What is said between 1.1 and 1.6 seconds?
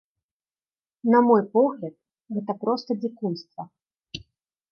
На мой